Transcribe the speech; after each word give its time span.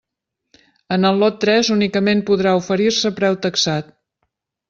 En 0.95 1.03
el 1.09 1.19
lot 1.23 1.35
tres 1.43 1.69
únicament 1.75 2.25
podrà 2.29 2.53
oferir-se 2.61 3.13
preu 3.19 3.37
taxat. 3.47 3.93